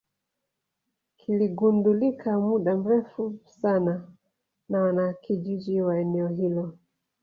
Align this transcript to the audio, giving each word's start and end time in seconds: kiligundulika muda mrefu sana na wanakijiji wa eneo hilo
kiligundulika 1.17 2.33
muda 2.39 2.77
mrefu 2.77 3.39
sana 3.59 4.09
na 4.69 4.81
wanakijiji 4.81 5.81
wa 5.81 5.99
eneo 5.99 6.27
hilo 6.27 6.77